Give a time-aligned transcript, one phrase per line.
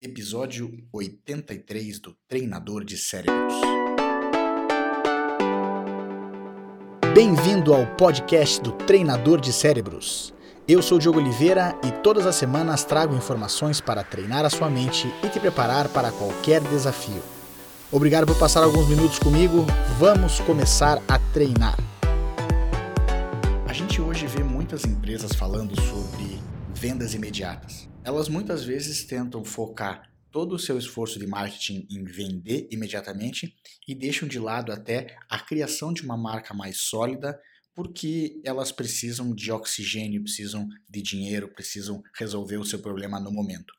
[0.00, 3.52] episódio 83 do Treinador de Cérebros.
[7.12, 10.32] Bem-vindo ao podcast do Treinador de Cérebros.
[10.68, 15.12] Eu sou Diogo Oliveira e todas as semanas trago informações para treinar a sua mente
[15.24, 17.20] e te preparar para qualquer desafio.
[17.90, 19.66] Obrigado por passar alguns minutos comigo.
[19.98, 21.76] Vamos começar a treinar.
[23.66, 26.38] A gente hoje vê muitas empresas falando sobre
[26.78, 27.88] vendas imediatas.
[28.04, 33.96] Elas muitas vezes tentam focar todo o seu esforço de marketing em vender imediatamente e
[33.96, 37.36] deixam de lado até a criação de uma marca mais sólida,
[37.74, 43.74] porque elas precisam de oxigênio, precisam de dinheiro, precisam resolver o seu problema no momento.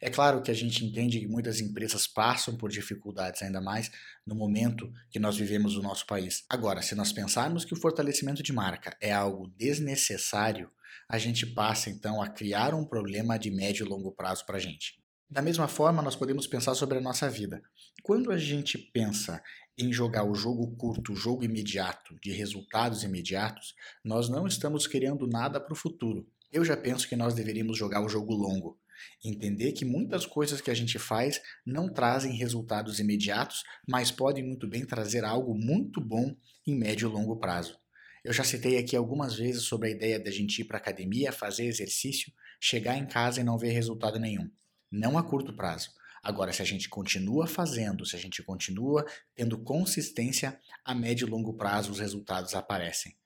[0.00, 3.90] É claro que a gente entende que muitas empresas passam por dificuldades, ainda mais
[4.26, 6.42] no momento que nós vivemos no nosso país.
[6.48, 10.70] Agora, se nós pensarmos que o fortalecimento de marca é algo desnecessário,
[11.08, 14.60] a gente passa então a criar um problema de médio e longo prazo para a
[14.60, 15.00] gente.
[15.30, 17.62] Da mesma forma, nós podemos pensar sobre a nossa vida.
[18.02, 19.40] Quando a gente pensa
[19.78, 23.74] em jogar o jogo curto, o jogo imediato, de resultados imediatos,
[24.04, 26.26] nós não estamos querendo nada para o futuro.
[26.52, 28.76] Eu já penso que nós deveríamos jogar o jogo longo.
[29.24, 34.66] Entender que muitas coisas que a gente faz não trazem resultados imediatos, mas podem muito
[34.66, 36.34] bem trazer algo muito bom
[36.66, 37.78] em médio e longo prazo.
[38.24, 41.64] Eu já citei aqui algumas vezes sobre a ideia da gente ir para academia, fazer
[41.64, 44.50] exercício, chegar em casa e não ver resultado nenhum.
[44.90, 45.90] Não a curto prazo.
[46.22, 51.30] Agora, se a gente continua fazendo, se a gente continua tendo consistência, a médio e
[51.30, 53.16] longo prazo os resultados aparecem.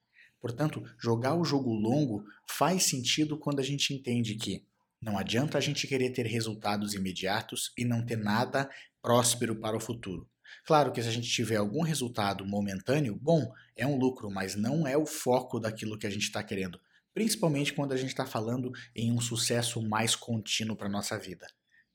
[0.40, 4.64] Portanto, jogar o jogo longo faz sentido quando a gente entende que
[5.02, 8.70] não adianta a gente querer ter resultados imediatos e não ter nada
[9.02, 10.28] próspero para o futuro.
[10.64, 14.86] Claro que se a gente tiver algum resultado momentâneo, bom, é um lucro, mas não
[14.86, 16.80] é o foco daquilo que a gente está querendo.
[17.12, 21.46] Principalmente quando a gente está falando em um sucesso mais contínuo para nossa vida.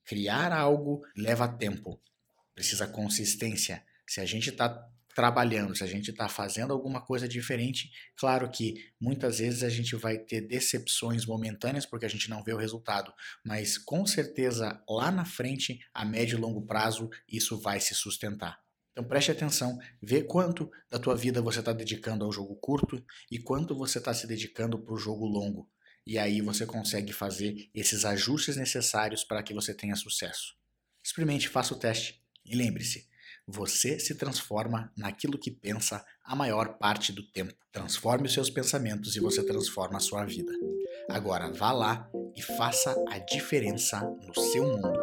[0.06, 2.02] Criar algo leva tempo,
[2.56, 3.84] precisa consistência.
[4.08, 8.90] Se a gente está trabalhando, se a gente está fazendo alguma coisa diferente, claro que
[8.98, 13.12] muitas vezes a gente vai ter decepções momentâneas porque a gente não vê o resultado,
[13.44, 18.62] mas com certeza lá na frente, a médio e longo prazo, isso vai se sustentar.
[18.94, 23.38] Então preste atenção, vê quanto da tua vida você está dedicando ao jogo curto e
[23.38, 25.70] quanto você está se dedicando para o jogo longo.
[26.08, 30.56] E aí você consegue fazer esses ajustes necessários para que você tenha sucesso.
[31.04, 33.10] Experimente, faça o teste e lembre-se,
[33.52, 37.54] você se transforma naquilo que pensa a maior parte do tempo.
[37.72, 40.52] Transforme os seus pensamentos e você transforma a sua vida.
[41.10, 44.99] Agora vá lá e faça a diferença no seu mundo.